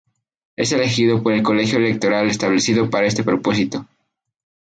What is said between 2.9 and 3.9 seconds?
este propósito.